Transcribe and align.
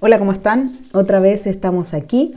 Hola, 0.00 0.18
¿cómo 0.18 0.32
están? 0.32 0.68
Otra 0.92 1.20
vez 1.20 1.46
estamos 1.46 1.94
aquí 1.94 2.34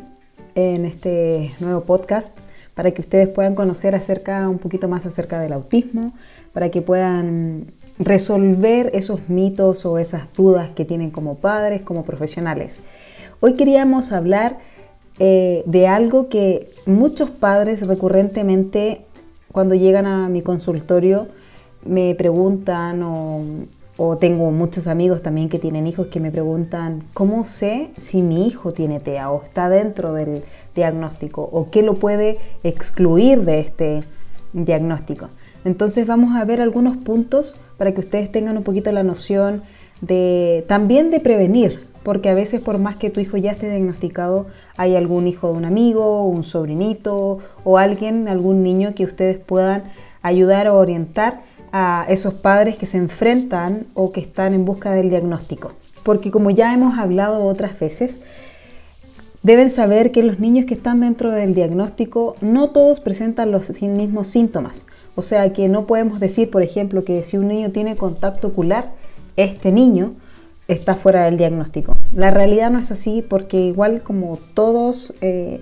en 0.54 0.86
este 0.86 1.52
nuevo 1.60 1.82
podcast 1.82 2.28
para 2.76 2.92
que 2.92 3.02
ustedes 3.02 3.30
puedan 3.30 3.56
conocer 3.56 3.96
acerca 3.96 4.48
un 4.48 4.60
poquito 4.60 4.88
más 4.88 5.08
acerca 5.08 5.40
del 5.40 5.54
autismo, 5.54 6.14
para 6.54 6.70
que 6.70 6.84
puedan 6.84 7.66
resolver 7.98 8.92
esos 8.94 9.28
mitos 9.28 9.86
o 9.88 9.98
esas 9.98 10.32
dudas 10.36 10.70
que 10.76 10.86
tienen 10.86 11.10
como 11.10 11.36
padres, 11.36 11.82
como 11.82 12.04
profesionales. 12.04 12.84
Hoy 13.40 13.54
queríamos 13.56 14.12
hablar 14.12 14.60
eh, 15.18 15.64
de 15.66 15.88
algo 15.88 16.30
que 16.30 16.70
muchos 16.86 17.32
padres 17.32 17.86
recurrentemente 17.86 19.02
cuando 19.52 19.74
llegan 19.74 20.06
a 20.06 20.30
mi 20.30 20.44
consultorio 20.44 21.28
me 21.84 22.14
preguntan 22.14 23.02
o, 23.02 23.42
o 23.98 24.18
tengo 24.18 24.52
muchos 24.52 24.88
amigos 24.88 25.24
también 25.24 25.50
que 25.50 25.58
tienen 25.58 25.88
hijos 25.88 26.08
que 26.08 26.20
me 26.20 26.32
preguntan, 26.32 27.04
¿cómo 27.14 27.44
sé 27.44 27.90
si 27.98 28.22
mi 28.22 28.48
hijo 28.48 28.72
tiene 28.72 29.00
TEA 29.00 29.32
o 29.32 29.44
está 29.44 29.70
dentro 29.70 30.14
del 30.14 30.44
diagnóstico 30.76 31.42
o 31.42 31.70
qué 31.72 31.82
lo 31.82 31.96
puede 31.96 32.38
excluir 32.64 33.42
de 33.42 33.60
este 33.60 34.04
diagnóstico? 34.54 35.30
Entonces 35.66 36.06
vamos 36.06 36.36
a 36.36 36.46
ver 36.46 36.62
algunos 36.62 36.96
puntos 36.98 37.60
para 37.78 37.92
que 37.92 38.02
ustedes 38.02 38.32
tengan 38.32 38.58
un 38.58 38.64
poquito 38.64 38.92
la 38.92 39.04
noción 39.04 39.64
de 40.02 40.64
también 40.68 41.10
de 41.10 41.20
prevenir, 41.20 41.88
porque 42.04 42.30
a 42.30 42.36
veces 42.36 42.62
por 42.62 42.78
más 42.78 42.98
que 42.98 43.10
tu 43.10 43.20
hijo 43.20 43.36
ya 43.38 43.52
esté 43.52 43.68
diagnosticado, 43.68 44.46
hay 44.78 44.96
algún 44.96 45.28
hijo 45.28 45.52
de 45.52 45.58
un 45.58 45.66
amigo, 45.66 46.24
un 46.28 46.44
sobrinito 46.44 47.40
o 47.64 47.80
alguien, 47.80 48.28
algún 48.28 48.62
niño 48.62 48.94
que 48.96 49.06
ustedes 49.06 49.40
puedan 49.40 49.84
ayudar 50.22 50.68
o 50.68 50.78
orientar 50.78 51.42
a 51.80 52.06
esos 52.10 52.34
padres 52.34 52.76
que 52.76 52.88
se 52.88 52.98
enfrentan 52.98 53.86
o 53.94 54.12
que 54.12 54.20
están 54.20 54.56
en 54.56 54.66
busca 54.66 54.92
del 54.92 55.12
diagnóstico. 55.12 55.74
Porque 56.02 56.32
como 56.32 56.50
ya 56.50 56.74
hemos 56.74 56.98
hablado 56.98 57.46
otras 57.46 57.80
veces, 57.80 58.20
deben 59.44 59.70
saber 59.70 60.12
que 60.12 60.24
los 60.24 60.40
niños 60.40 60.66
que 60.66 60.74
están 60.74 61.02
dentro 61.02 61.30
del 61.30 61.54
diagnóstico 61.54 62.36
no 62.42 62.72
todos 62.72 63.00
presentan 63.00 63.52
los 63.52 63.70
mismos 63.80 64.28
síntomas. 64.28 64.88
O 65.16 65.22
sea 65.22 65.54
que 65.54 65.68
no 65.68 65.86
podemos 65.86 66.20
decir, 66.20 66.50
por 66.50 66.64
ejemplo, 66.64 67.04
que 67.04 67.24
si 67.24 67.38
un 67.38 67.48
niño 67.48 67.70
tiene 67.70 67.96
contacto 67.96 68.48
ocular, 68.48 68.94
este 69.36 69.72
niño 69.72 70.14
está 70.68 70.96
fuera 70.96 71.26
del 71.26 71.38
diagnóstico. 71.38 71.94
La 72.12 72.32
realidad 72.32 72.72
no 72.72 72.80
es 72.80 72.90
así 72.90 73.22
porque 73.22 73.58
igual 73.58 74.02
como 74.02 74.40
todos 74.56 75.14
eh, 75.22 75.62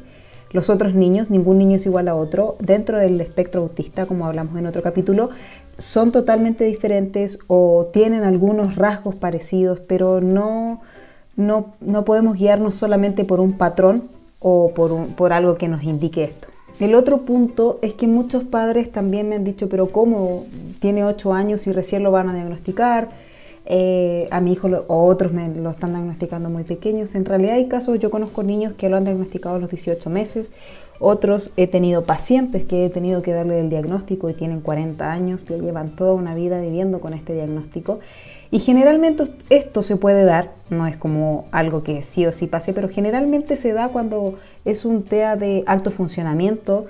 los 0.55 0.69
otros 0.69 0.95
niños, 0.95 1.29
ningún 1.29 1.57
niño 1.57 1.75
es 1.75 1.85
igual 1.85 2.07
a 2.07 2.16
otro, 2.16 2.55
dentro 2.59 2.97
del 2.97 3.19
espectro 3.19 3.61
autista, 3.61 4.05
como 4.05 4.25
hablamos 4.25 4.57
en 4.57 4.66
otro 4.66 4.81
capítulo, 4.81 5.29
son 5.78 6.12
totalmente 6.12 6.64
diferentes 6.64 7.40
o 7.48 7.90
tienen 7.94 8.23
algunos 8.23 8.76
rasgos 8.76 9.16
parecidos, 9.16 9.80
pero 9.88 10.22
no, 10.22 10.81
no, 11.36 11.73
no 11.81 12.06
podemos 12.06 12.38
guiarnos 12.38 12.76
solamente 12.76 13.26
por 13.26 13.40
un 13.40 13.54
patrón 13.54 14.03
o 14.40 14.72
por, 14.76 15.08
por 15.16 15.34
algo 15.34 15.58
que 15.58 15.68
nos 15.68 15.84
indique 15.84 16.23
esto. 16.23 16.48
El 16.80 16.94
otro 16.94 17.20
punto 17.20 17.80
es 17.81 17.94
que 17.94 18.06
muchos 18.06 18.44
padres 18.44 18.92
también 18.92 19.30
me 19.30 19.36
han 19.36 19.46
dicho, 19.46 19.70
pero 19.70 19.92
¿cómo 19.92 20.44
tiene 20.80 21.06
8 21.06 21.34
años 21.34 21.68
y 21.68 21.72
recién 21.72 22.03
lo 22.03 22.12
van 22.12 22.30
a 22.30 22.36
diagnosticar? 22.36 23.09
Eh, 23.68 24.28
a 24.30 24.42
mi 24.42 24.53
hijo 24.53 24.68
o 24.68 25.06
otros 25.06 25.31
me 25.31 25.50
lo 25.50 25.72
están 25.72 25.92
diagnosticando 25.92 26.50
muy 26.50 26.64
pequeños. 26.64 27.16
En 27.16 27.26
realidad 27.26 27.56
hay 27.56 27.68
casos, 27.68 28.00
yo 28.00 28.12
conozco 28.12 28.44
niños 28.44 28.73
que 28.73 28.90
lo 28.90 28.98
han 28.98 29.06
diagnosticado 29.06 29.56
a 29.56 29.59
los 29.59 29.70
18 29.70 30.09
meses, 30.09 30.52
otros 30.99 31.51
he 31.57 31.67
tenido 31.67 32.05
pacientes 32.05 32.65
que 32.65 32.85
he 32.85 32.89
tenido 32.89 33.21
que 33.21 33.33
darle 33.33 33.59
el 33.59 33.69
diagnóstico 33.69 34.29
y 34.29 34.33
tienen 34.33 34.61
40 34.61 35.11
años, 35.11 35.43
que 35.43 35.59
llevan 35.59 35.89
toda 35.89 36.13
una 36.13 36.35
vida 36.35 36.61
viviendo 36.61 36.99
con 36.99 37.13
este 37.13 37.33
diagnóstico. 37.33 37.99
Y 38.51 38.59
generalmente 38.59 39.27
esto 39.49 39.83
se 39.83 39.97
puede 39.97 40.23
dar, 40.23 40.51
no 40.69 40.88
es 40.88 40.97
como 40.97 41.47
algo 41.51 41.83
que 41.83 42.01
sí 42.03 42.25
o 42.25 42.31
sí 42.31 42.47
pase, 42.47 42.73
pero 42.73 42.88
generalmente 42.88 43.57
se 43.57 43.73
da 43.73 43.89
cuando 43.89 44.35
es 44.63 44.85
un 44.85 45.03
TEA 45.03 45.35
de 45.35 45.63
alto 45.67 45.91
funcionamiento, 45.91 46.85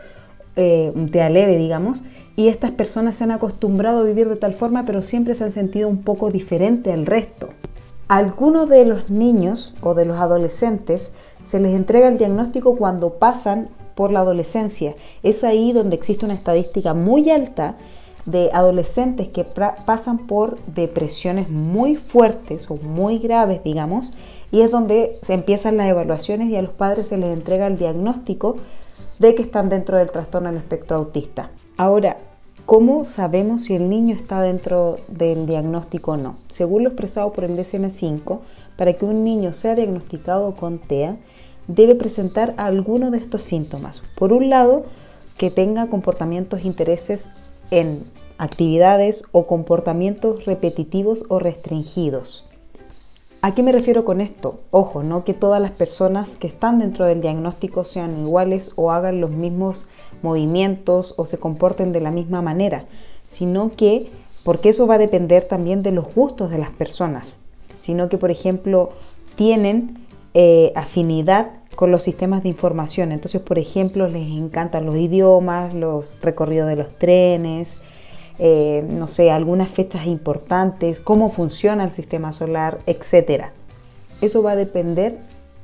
eh, 0.55 0.91
un 0.93 1.09
TEA 1.09 1.29
leve, 1.29 1.57
digamos, 1.57 2.01
y 2.35 2.49
estas 2.49 2.71
personas 2.71 3.15
se 3.15 3.23
han 3.23 3.31
acostumbrado 3.31 4.01
a 4.01 4.03
vivir 4.03 4.27
de 4.27 4.35
tal 4.35 4.53
forma, 4.53 4.83
pero 4.85 5.01
siempre 5.01 5.35
se 5.35 5.45
han 5.45 5.51
sentido 5.51 5.87
un 5.87 6.03
poco 6.03 6.29
diferente 6.29 6.91
al 6.91 7.05
resto. 7.05 7.49
algunos 8.07 8.69
de 8.69 8.85
los 8.85 9.09
niños 9.09 9.73
o 9.81 9.95
de 9.95 10.05
los 10.05 10.19
adolescentes 10.19 11.15
se 11.43 11.59
les 11.59 11.73
entrega 11.73 12.07
el 12.07 12.19
diagnóstico 12.19 12.75
cuando 12.75 13.15
pasan 13.15 13.69
por 13.95 14.11
la 14.11 14.19
adolescencia. 14.19 14.95
Es 15.23 15.43
ahí 15.43 15.71
donde 15.71 15.95
existe 15.95 16.25
una 16.25 16.33
estadística 16.33 16.93
muy 16.93 17.29
alta 17.29 17.75
de 18.25 18.49
adolescentes 18.53 19.27
que 19.29 19.43
pasan 19.43 20.19
por 20.19 20.57
depresiones 20.67 21.49
muy 21.49 21.95
fuertes 21.95 22.69
o 22.69 22.75
muy 22.75 23.19
graves, 23.19 23.63
digamos, 23.63 24.13
y 24.51 24.61
es 24.61 24.71
donde 24.71 25.15
se 25.23 25.33
empiezan 25.33 25.77
las 25.77 25.89
evaluaciones 25.89 26.49
y 26.49 26.55
a 26.55 26.61
los 26.61 26.71
padres 26.71 27.07
se 27.07 27.17
les 27.17 27.31
entrega 27.31 27.67
el 27.67 27.77
diagnóstico 27.77 28.57
de 29.19 29.35
que 29.35 29.43
están 29.43 29.69
dentro 29.69 29.97
del 29.97 30.11
trastorno 30.11 30.49
del 30.49 30.57
espectro 30.57 30.97
autista. 30.97 31.51
Ahora, 31.77 32.17
¿cómo 32.65 33.05
sabemos 33.05 33.65
si 33.65 33.75
el 33.75 33.89
niño 33.89 34.15
está 34.15 34.41
dentro 34.41 34.97
del 35.07 35.45
diagnóstico 35.45 36.13
o 36.13 36.17
no? 36.17 36.37
Según 36.49 36.83
lo 36.83 36.89
expresado 36.89 37.31
por 37.31 37.43
el 37.43 37.55
DSM-5, 37.57 38.39
para 38.75 38.93
que 38.93 39.05
un 39.05 39.23
niño 39.23 39.53
sea 39.53 39.75
diagnosticado 39.75 40.55
con 40.55 40.79
TEA, 40.79 41.17
debe 41.67 41.95
presentar 41.95 42.53
alguno 42.57 43.11
de 43.11 43.17
estos 43.17 43.43
síntomas. 43.43 44.03
Por 44.15 44.33
un 44.33 44.49
lado, 44.49 44.85
que 45.37 45.51
tenga 45.51 45.87
comportamientos 45.87 46.63
intereses 46.65 47.29
en 47.71 48.03
actividades 48.37 49.23
o 49.31 49.47
comportamientos 49.47 50.45
repetitivos 50.45 51.25
o 51.29 51.39
restringidos. 51.39 52.47
¿A 53.41 53.53
qué 53.53 53.61
me 53.61 53.71
refiero 53.71 54.05
con 54.05 54.21
esto? 54.21 54.59
Ojo, 54.71 55.03
no 55.03 55.23
que 55.23 55.35
todas 55.35 55.61
las 55.61 55.71
personas 55.71 56.35
que 56.35 56.47
están 56.47 56.79
dentro 56.79 57.05
del 57.05 57.21
diagnóstico 57.21 57.83
sean 57.83 58.17
iguales 58.19 58.71
o 58.75 58.91
hagan 58.91 59.21
los 59.21 59.29
mismos 59.29 59.87
movimientos 60.23 61.13
o 61.17 61.25
se 61.25 61.37
comporten 61.37 61.91
de 61.91 62.01
la 62.01 62.09
misma 62.11 62.41
manera, 62.41 62.85
sino 63.29 63.71
que, 63.75 64.09
porque 64.43 64.69
eso 64.69 64.87
va 64.87 64.95
a 64.95 64.99
depender 64.99 65.43
también 65.43 65.83
de 65.83 65.91
los 65.91 66.13
gustos 66.15 66.49
de 66.49 66.57
las 66.57 66.71
personas, 66.71 67.37
sino 67.79 68.09
que, 68.09 68.17
por 68.17 68.31
ejemplo, 68.31 68.93
tienen 69.35 70.04
eh, 70.37 70.73
afinidad 70.75 71.47
con 71.75 71.91
los 71.91 72.03
sistemas 72.03 72.43
de 72.43 72.49
información. 72.49 73.13
Entonces, 73.13 73.41
por 73.41 73.57
ejemplo, 73.57 74.09
les 74.09 74.29
encantan 74.31 74.85
los 74.85 74.97
idiomas, 74.97 75.73
los 75.73 76.19
recorridos 76.21 76.67
de 76.67 76.75
los 76.75 76.89
trenes, 76.97 77.81
eh, 78.37 78.85
no 78.85 79.07
sé, 79.07 79.31
algunas 79.31 79.69
fechas 79.69 80.05
importantes, 80.07 80.99
cómo 80.99 81.31
funciona 81.31 81.85
el 81.85 81.91
sistema 81.91 82.33
solar, 82.33 82.79
etc. 82.85 83.45
Eso 84.21 84.43
va 84.43 84.51
a 84.51 84.55
depender 84.57 85.17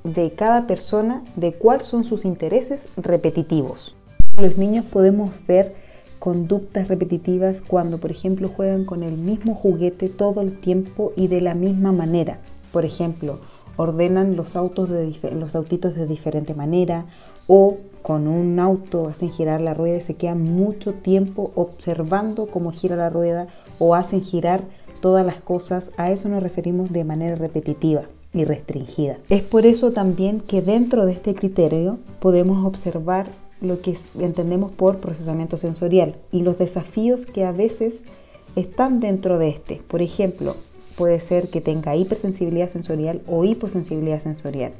de 0.05 0.31
cada 0.31 0.67
persona, 0.67 1.21
de 1.35 1.51
cuáles 1.51 1.87
son 1.87 2.05
sus 2.05 2.23
intereses 2.23 2.79
repetitivos. 2.95 3.97
Los 4.37 4.57
niños 4.57 4.85
podemos 4.85 5.31
ver 5.49 5.75
conductas 6.19 6.87
repetitivas 6.87 7.61
cuando, 7.61 7.97
por 7.97 8.09
ejemplo, 8.09 8.47
juegan 8.47 8.85
con 8.85 9.03
el 9.03 9.17
mismo 9.17 9.53
juguete 9.53 10.07
todo 10.07 10.39
el 10.39 10.61
tiempo 10.61 11.11
y 11.17 11.27
de 11.27 11.41
la 11.41 11.55
misma 11.55 11.91
manera. 11.91 12.39
Por 12.71 12.85
ejemplo, 12.85 13.39
ordenan 13.81 14.35
los 14.35 14.55
autos 14.55 14.89
de 14.89 15.13
los 15.33 15.55
autitos 15.55 15.95
de 15.95 16.07
diferente 16.07 16.53
manera 16.53 17.05
o 17.47 17.77
con 18.01 18.27
un 18.27 18.59
auto 18.59 19.07
hacen 19.07 19.31
girar 19.31 19.61
la 19.61 19.73
rueda 19.73 19.97
y 19.97 20.01
se 20.01 20.15
quedan 20.15 20.41
mucho 20.41 20.93
tiempo 20.93 21.51
observando 21.55 22.47
cómo 22.47 22.71
gira 22.71 22.95
la 22.95 23.09
rueda 23.09 23.47
o 23.79 23.95
hacen 23.95 24.21
girar 24.21 24.63
todas 25.01 25.25
las 25.25 25.41
cosas. 25.41 25.91
A 25.97 26.11
eso 26.11 26.29
nos 26.29 26.41
referimos 26.41 26.91
de 26.91 27.03
manera 27.03 27.35
repetitiva 27.35 28.03
y 28.33 28.45
restringida. 28.45 29.17
Es 29.29 29.43
por 29.43 29.65
eso 29.65 29.91
también 29.91 30.39
que 30.39 30.61
dentro 30.61 31.05
de 31.05 31.13
este 31.13 31.35
criterio 31.35 31.99
podemos 32.19 32.65
observar 32.65 33.27
lo 33.61 33.81
que 33.81 33.95
entendemos 34.19 34.71
por 34.71 34.97
procesamiento 34.97 35.57
sensorial 35.57 36.15
y 36.31 36.41
los 36.41 36.57
desafíos 36.57 37.25
que 37.25 37.45
a 37.45 37.51
veces 37.51 38.05
están 38.55 38.99
dentro 38.99 39.37
de 39.37 39.49
este. 39.49 39.81
Por 39.87 40.01
ejemplo, 40.01 40.55
puede 41.01 41.19
ser 41.19 41.47
que 41.47 41.61
tenga 41.61 41.95
hipersensibilidad 41.95 42.69
sensorial 42.69 43.23
o 43.25 43.43
hiposensibilidad 43.43 44.21
sensorial. 44.21 44.71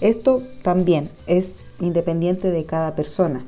Esto 0.00 0.40
también 0.62 1.08
es 1.26 1.58
independiente 1.80 2.52
de 2.52 2.62
cada 2.64 2.94
persona. 2.94 3.44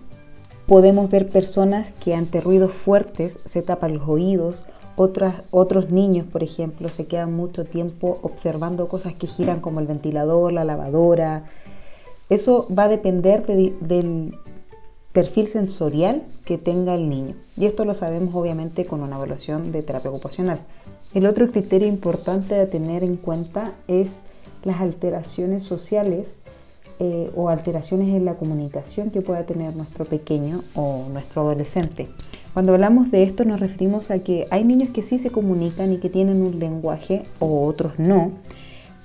Podemos 0.66 1.08
ver 1.08 1.28
personas 1.28 1.92
que 1.92 2.16
ante 2.16 2.40
ruidos 2.40 2.72
fuertes 2.72 3.38
se 3.44 3.62
tapan 3.62 3.94
los 3.96 4.08
oídos, 4.08 4.64
otros 4.96 5.92
niños, 5.92 6.26
por 6.26 6.42
ejemplo, 6.42 6.88
se 6.88 7.06
quedan 7.06 7.32
mucho 7.32 7.64
tiempo 7.64 8.18
observando 8.22 8.88
cosas 8.88 9.14
que 9.14 9.28
giran 9.28 9.60
como 9.60 9.78
el 9.78 9.86
ventilador, 9.86 10.52
la 10.52 10.64
lavadora. 10.64 11.44
Eso 12.28 12.66
va 12.76 12.84
a 12.84 12.88
depender 12.88 13.46
del 13.46 14.34
perfil 15.12 15.46
sensorial 15.46 16.24
que 16.44 16.58
tenga 16.58 16.96
el 16.96 17.08
niño. 17.08 17.36
Y 17.56 17.66
esto 17.66 17.84
lo 17.84 17.94
sabemos 17.94 18.34
obviamente 18.34 18.84
con 18.84 19.00
una 19.00 19.14
evaluación 19.14 19.70
de 19.70 19.84
terapia 19.84 20.10
ocupacional. 20.10 20.58
El 21.16 21.24
otro 21.24 21.50
criterio 21.50 21.88
importante 21.88 22.60
a 22.60 22.68
tener 22.68 23.02
en 23.02 23.16
cuenta 23.16 23.72
es 23.88 24.20
las 24.64 24.82
alteraciones 24.82 25.64
sociales 25.64 26.34
eh, 26.98 27.30
o 27.34 27.48
alteraciones 27.48 28.14
en 28.14 28.26
la 28.26 28.34
comunicación 28.34 29.08
que 29.08 29.22
pueda 29.22 29.46
tener 29.46 29.74
nuestro 29.74 30.04
pequeño 30.04 30.60
o 30.74 31.06
nuestro 31.10 31.40
adolescente. 31.40 32.08
Cuando 32.52 32.74
hablamos 32.74 33.10
de 33.10 33.22
esto 33.22 33.46
nos 33.46 33.60
referimos 33.60 34.10
a 34.10 34.18
que 34.18 34.46
hay 34.50 34.64
niños 34.64 34.90
que 34.90 35.00
sí 35.00 35.18
se 35.18 35.30
comunican 35.30 35.90
y 35.90 36.00
que 36.00 36.10
tienen 36.10 36.42
un 36.42 36.58
lenguaje 36.58 37.24
o 37.38 37.64
otros 37.64 37.98
no, 37.98 38.32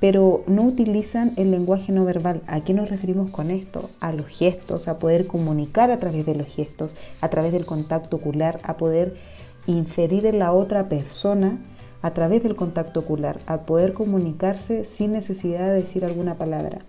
pero 0.02 0.44
no 0.48 0.64
utilizan 0.64 1.32
el 1.38 1.50
lenguaje 1.50 1.94
no 1.94 2.04
verbal. 2.04 2.42
¿A 2.46 2.60
qué 2.66 2.74
nos 2.74 2.90
referimos 2.90 3.32
con 3.32 3.52
esto? 3.52 3.90
A 4.02 4.12
los 4.12 4.26
gestos, 4.26 4.90
a 4.90 5.00
poder 5.00 5.28
comunicar 5.28 5.92
a 5.92 5.98
través 5.98 6.26
de 6.26 6.36
los 6.36 6.48
gestos, 6.48 6.98
a 7.22 7.30
través 7.30 7.54
del 7.54 7.66
contacto 7.66 8.18
ocular, 8.18 8.60
a 8.64 8.76
poder 8.76 9.16
inferir 9.66 10.26
en 10.26 10.40
la 10.40 10.52
otra 10.52 10.90
persona 10.90 11.58
a 12.02 12.12
través 12.12 12.44
del 12.44 12.56
contacto 12.56 13.02
ocular, 13.02 13.40
a 13.46 13.62
poder 13.62 13.94
comunicarse 13.94 14.86
sin 14.86 15.12
necesidad 15.12 15.68
de 15.68 15.82
decir 15.82 16.06
alguna 16.06 16.36
palabra. 16.36 16.80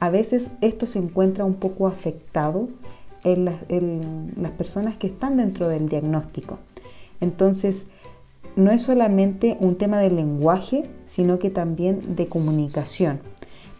A 0.00 0.10
veces 0.10 0.50
esto 0.60 0.86
se 0.86 0.98
encuentra 0.98 1.44
un 1.44 1.54
poco 1.54 1.86
afectado 1.86 2.68
en 3.24 3.46
las, 3.46 4.50
personas 4.52 4.96
que 4.96 5.06
están 5.06 5.38
dentro 5.38 5.68
del 5.68 5.88
diagnóstico. 5.88 6.58
Entonces, 7.20 7.86
no 8.56 8.70
es 8.70 8.82
solamente 8.82 9.56
un 9.60 9.76
tema 9.76 9.98
de 9.98 10.10
lenguaje, 10.10 10.84
sino 11.06 11.38
que 11.38 11.50
también 11.50 12.16
de 12.16 12.28
comunicación. 12.28 13.20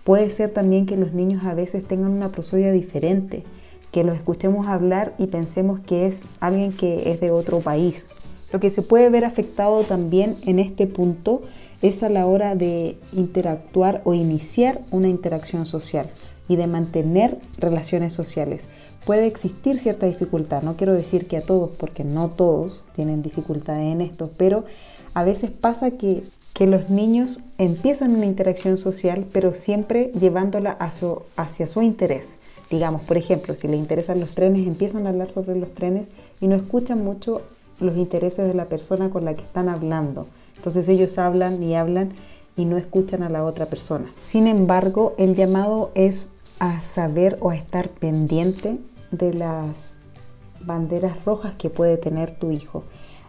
Puede 0.03 0.31
ser 0.31 0.51
también 0.51 0.87
que 0.87 0.97
los 0.97 1.13
niños 1.13 1.45
a 1.45 1.55
veces 1.55 1.87
tengan 1.87 2.11
una 2.11 2.31
prosodia 2.31 2.73
diferente, 2.73 3.45
que 3.93 4.03
los 4.03 4.17
escuchemos 4.17 4.67
hablar 4.67 5.15
y 5.19 5.29
pensemos 5.29 5.81
que 5.81 6.07
es 6.07 6.23
alguien 6.41 6.73
que 6.73 7.11
es 7.11 7.21
de 7.21 7.31
otro 7.31 7.61
país. 7.61 8.09
Lo 8.55 8.61
que 8.61 8.71
se 8.71 8.83
puede 8.83 9.11
ver 9.11 9.25
afectado 9.25 9.83
también 9.83 10.37
en 10.47 10.61
este 10.61 10.87
punto 10.87 11.43
es 11.83 12.05
a 12.05 12.09
la 12.09 12.25
hora 12.25 12.55
de 12.55 12.97
interactuar 13.13 14.01
o 14.05 14.15
iniciar 14.15 14.81
una 14.93 15.09
interacción 15.09 15.67
social 15.67 16.09
y 16.47 16.55
de 16.55 16.69
mantener 16.69 17.37
relaciones 17.59 18.13
sociales. 18.13 18.67
Puede 19.05 19.27
existir 19.27 19.81
cierta 19.81 20.07
dificultad, 20.07 20.63
no 20.63 20.77
quiero 20.77 20.95
decir 20.95 21.27
que 21.27 21.37
a 21.37 21.41
todos, 21.41 21.71
porque 21.71 22.05
no 22.05 22.29
todos 22.29 22.85
tienen 22.95 23.23
dificultades 23.23 23.93
en 23.93 24.01
esto, 24.01 24.31
pero 24.37 24.65
a 25.15 25.25
veces 25.25 25.51
pasa 25.51 25.91
que, 25.91 26.23
los 26.61 26.91
niños 26.91 27.41
empiezan 27.59 28.15
una 28.15 28.27
interacción 28.27 28.77
social, 28.77 29.27
pero 29.33 29.53
siempre 29.53 30.13
llevándola 30.13 30.79
hacia 31.37 31.67
su 31.67 31.83
interés. 31.83 32.37
Digamos, 32.71 33.03
por 33.03 33.17
ejemplo, 33.17 33.57
si 33.57 33.67
le 33.67 33.77
interesan 33.77 34.21
los 34.21 34.37
trenes, 34.37 34.65
empiezan 34.65 35.07
a 35.07 35.11
hablar 35.11 35.33
sobre 35.33 35.59
los 35.59 35.75
trenes 35.75 36.07
y 36.41 36.47
no 36.47 36.55
escuchan 36.55 37.03
mucho 37.03 37.43
los 37.81 37.97
intereses 37.97 38.47
de 38.47 38.55
la 38.55 38.67
persona 38.67 39.11
con 39.11 39.25
la 39.25 39.35
que 39.35 39.43
están 39.43 39.69
hablando. 39.69 40.27
Entonces 40.57 40.89
ellos 40.89 41.19
hablan 41.19 41.63
y 41.63 41.75
hablan 41.75 42.13
y 42.57 42.65
no 42.65 42.77
escuchan 42.77 43.23
a 43.23 43.29
la 43.29 43.45
otra 43.45 43.67
persona. 43.67 44.11
Sin 44.21 44.47
embargo, 44.47 45.15
el 45.19 45.35
llamado 45.35 45.91
es 45.95 46.31
a 46.61 46.81
saber 46.83 47.37
o 47.41 47.51
a 47.51 47.57
estar 47.57 47.89
pendiente 47.89 48.79
de 49.11 49.35
las 49.35 49.99
banderas 50.61 51.25
rojas 51.25 51.55
que 51.55 51.71
puede 51.71 51.97
tener 51.97 52.37
tu 52.39 52.51
hijo. 52.51 52.85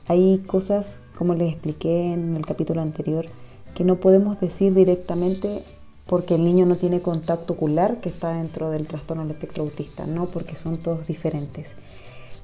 Hay 0.07 0.43
cosas, 0.45 0.99
como 1.17 1.33
les 1.33 1.51
expliqué 1.51 2.13
en 2.13 2.35
el 2.35 2.45
capítulo 2.45 2.81
anterior, 2.81 3.25
que 3.73 3.83
no 3.83 3.97
podemos 3.97 4.39
decir 4.39 4.73
directamente 4.73 5.63
porque 6.05 6.35
el 6.35 6.43
niño 6.43 6.65
no 6.65 6.75
tiene 6.75 7.01
contacto 7.01 7.53
ocular 7.53 7.99
que 7.99 8.09
está 8.09 8.33
dentro 8.33 8.69
del 8.69 8.87
trastorno 8.87 9.23
del 9.23 9.31
espectro 9.31 9.63
autista, 9.63 10.05
no, 10.05 10.27
porque 10.27 10.55
son 10.55 10.77
todos 10.77 11.07
diferentes. 11.07 11.75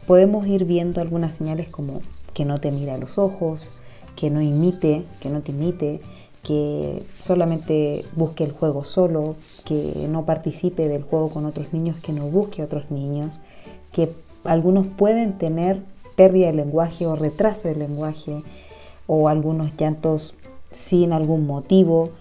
Podemos 0.07 0.47
ir 0.47 0.65
viendo 0.65 1.01
algunas 1.01 1.35
señales 1.35 1.69
como 1.69 2.01
que 2.33 2.45
no 2.45 2.59
te 2.59 2.71
mira 2.71 2.95
a 2.95 2.97
los 2.97 3.17
ojos, 3.17 3.69
que 4.15 4.29
no 4.29 4.41
imite, 4.41 5.03
que 5.19 5.29
no 5.29 5.41
te 5.41 5.51
imite, 5.51 6.01
que 6.43 7.03
solamente 7.19 8.03
busque 8.15 8.43
el 8.43 8.51
juego 8.51 8.83
solo, 8.83 9.35
que 9.63 10.07
no 10.09 10.25
participe 10.25 10.87
del 10.87 11.03
juego 11.03 11.29
con 11.29 11.45
otros 11.45 11.73
niños, 11.73 11.97
que 12.01 12.13
no 12.13 12.25
busque 12.27 12.63
otros 12.63 12.89
niños, 12.89 13.39
que 13.91 14.11
algunos 14.43 14.87
pueden 14.87 15.37
tener 15.37 15.81
pérdida 16.15 16.47
de 16.47 16.53
lenguaje 16.53 17.05
o 17.05 17.15
retraso 17.15 17.67
de 17.67 17.75
lenguaje 17.75 18.43
o 19.07 19.29
algunos 19.29 19.71
llantos 19.77 20.33
sin 20.71 21.13
algún 21.13 21.45
motivo, 21.45 22.11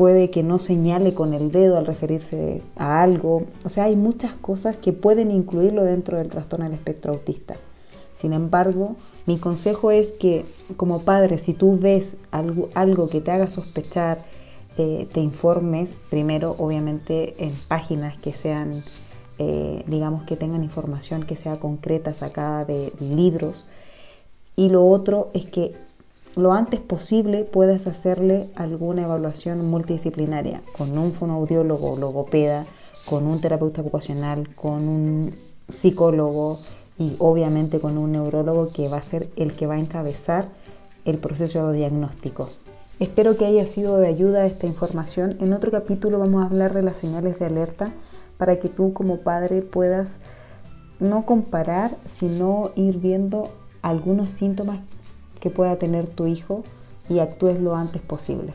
puede 0.00 0.30
que 0.30 0.42
no 0.42 0.58
señale 0.58 1.12
con 1.12 1.34
el 1.34 1.52
dedo 1.52 1.76
al 1.76 1.84
referirse 1.84 2.62
a 2.74 3.02
algo, 3.02 3.42
o 3.64 3.68
sea, 3.68 3.84
hay 3.84 3.96
muchas 3.96 4.32
cosas 4.32 4.78
que 4.78 4.94
pueden 4.94 5.30
incluirlo 5.30 5.84
dentro 5.84 6.16
del 6.16 6.30
trastorno 6.30 6.64
del 6.64 6.72
espectro 6.72 7.12
autista. 7.12 7.56
Sin 8.16 8.32
embargo, 8.32 8.96
mi 9.26 9.36
consejo 9.36 9.90
es 9.90 10.12
que 10.12 10.46
como 10.78 11.02
padre, 11.02 11.36
si 11.36 11.52
tú 11.52 11.78
ves 11.78 12.16
algo, 12.30 12.70
algo 12.72 13.10
que 13.10 13.20
te 13.20 13.30
haga 13.30 13.50
sospechar, 13.50 14.22
te 14.74 15.20
informes 15.20 15.98
primero, 16.08 16.56
obviamente, 16.56 17.34
en 17.44 17.52
páginas 17.68 18.16
que 18.16 18.32
sean, 18.32 18.82
eh, 19.38 19.84
digamos, 19.86 20.22
que 20.22 20.38
tengan 20.38 20.64
información 20.64 21.24
que 21.24 21.36
sea 21.36 21.56
concreta, 21.56 22.14
sacada 22.14 22.64
de 22.64 22.90
libros. 23.00 23.66
Y 24.56 24.70
lo 24.70 24.86
otro 24.86 25.28
es 25.34 25.44
que 25.44 25.74
lo 26.36 26.52
antes 26.52 26.80
posible 26.80 27.44
puedas 27.44 27.86
hacerle 27.86 28.50
alguna 28.54 29.02
evaluación 29.02 29.68
multidisciplinaria 29.68 30.62
con 30.76 30.96
un 30.96 31.12
fonoaudiólogo, 31.12 31.96
logopeda, 31.96 32.66
con 33.04 33.26
un 33.26 33.40
terapeuta 33.40 33.80
ocupacional, 33.80 34.54
con 34.54 34.88
un 34.88 35.34
psicólogo, 35.68 36.58
y 37.00 37.16
obviamente 37.18 37.80
con 37.80 37.96
un 37.96 38.12
neurólogo 38.12 38.68
que 38.68 38.88
va 38.88 38.98
a 38.98 39.02
ser 39.02 39.30
el 39.36 39.54
que 39.54 39.66
va 39.66 39.74
a 39.74 39.80
encabezar 39.80 40.48
el 41.06 41.16
proceso 41.16 41.72
de 41.72 41.78
diagnóstico. 41.78 42.50
Espero 42.98 43.38
que 43.38 43.46
haya 43.46 43.66
sido 43.66 43.96
de 43.96 44.06
ayuda 44.06 44.44
esta 44.44 44.66
información. 44.66 45.38
En 45.40 45.54
otro 45.54 45.70
capítulo 45.70 46.18
vamos 46.18 46.42
a 46.42 46.46
hablar 46.46 46.74
de 46.74 46.82
las 46.82 46.96
señales 46.96 47.38
de 47.38 47.46
alerta 47.46 47.90
para 48.36 48.60
que 48.60 48.68
tú 48.68 48.92
como 48.92 49.20
padre 49.20 49.62
puedas 49.62 50.16
no 50.98 51.24
comparar, 51.24 51.96
sino 52.06 52.70
ir 52.76 52.98
viendo 52.98 53.48
algunos 53.80 54.30
síntomas 54.30 54.80
que 55.40 55.50
pueda 55.50 55.76
tener 55.76 56.06
tu 56.06 56.26
hijo 56.26 56.64
y 57.08 57.18
actúes 57.18 57.60
lo 57.60 57.74
antes 57.74 58.02
posible. 58.02 58.54